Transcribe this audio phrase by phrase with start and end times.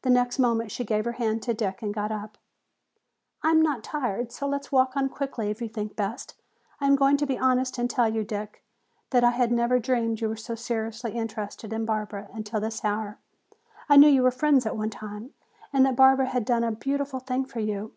[0.00, 2.38] The next moment she gave her hand to Dick and got up.
[3.42, 6.40] "I am not tired, so let us walk on quickly if you think best.
[6.80, 8.64] I am going to be honest and tell you, Dick,
[9.10, 13.18] that I have never dreamed you were seriously interested in Barbara until this hour.
[13.86, 15.34] I knew you were friends at one time
[15.74, 17.92] and that Barbara had done a beautiful thing for you.